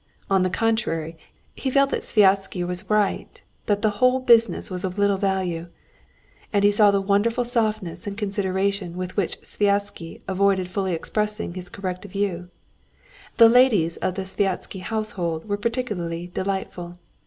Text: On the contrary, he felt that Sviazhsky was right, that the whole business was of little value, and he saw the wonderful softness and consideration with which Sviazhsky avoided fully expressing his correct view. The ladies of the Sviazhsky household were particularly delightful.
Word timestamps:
On 0.31 0.41
the 0.41 0.49
contrary, 0.49 1.15
he 1.53 1.69
felt 1.69 1.91
that 1.91 2.01
Sviazhsky 2.01 2.65
was 2.65 2.89
right, 2.89 3.39
that 3.67 3.83
the 3.83 3.91
whole 4.01 4.19
business 4.19 4.71
was 4.71 4.83
of 4.83 4.97
little 4.97 5.19
value, 5.19 5.67
and 6.51 6.63
he 6.63 6.71
saw 6.71 6.89
the 6.89 6.99
wonderful 6.99 7.45
softness 7.45 8.07
and 8.07 8.17
consideration 8.17 8.97
with 8.97 9.15
which 9.15 9.39
Sviazhsky 9.41 10.23
avoided 10.27 10.67
fully 10.67 10.93
expressing 10.93 11.53
his 11.53 11.69
correct 11.69 12.03
view. 12.05 12.49
The 13.37 13.47
ladies 13.47 13.97
of 13.97 14.15
the 14.15 14.23
Sviazhsky 14.23 14.81
household 14.81 15.47
were 15.47 15.55
particularly 15.55 16.25
delightful. 16.33 16.97